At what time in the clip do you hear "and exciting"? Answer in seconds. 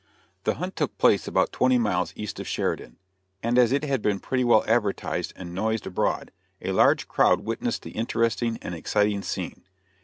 8.63-9.21